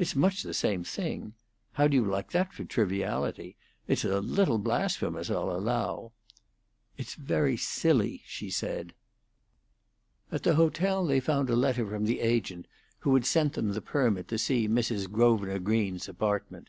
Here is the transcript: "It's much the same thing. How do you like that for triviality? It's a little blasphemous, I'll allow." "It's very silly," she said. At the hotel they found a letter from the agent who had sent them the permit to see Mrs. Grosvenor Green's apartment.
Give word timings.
"It's 0.00 0.16
much 0.16 0.42
the 0.42 0.52
same 0.52 0.82
thing. 0.82 1.34
How 1.74 1.86
do 1.86 1.96
you 1.96 2.04
like 2.04 2.32
that 2.32 2.52
for 2.52 2.64
triviality? 2.64 3.54
It's 3.86 4.04
a 4.04 4.18
little 4.20 4.58
blasphemous, 4.58 5.30
I'll 5.30 5.52
allow." 5.52 6.10
"It's 6.96 7.14
very 7.14 7.56
silly," 7.56 8.24
she 8.26 8.50
said. 8.50 8.94
At 10.32 10.42
the 10.42 10.56
hotel 10.56 11.06
they 11.06 11.20
found 11.20 11.50
a 11.50 11.54
letter 11.54 11.86
from 11.88 12.04
the 12.06 12.18
agent 12.18 12.66
who 12.98 13.14
had 13.14 13.26
sent 13.26 13.52
them 13.52 13.74
the 13.74 13.80
permit 13.80 14.26
to 14.26 14.38
see 14.38 14.66
Mrs. 14.68 15.08
Grosvenor 15.08 15.60
Green's 15.60 16.08
apartment. 16.08 16.68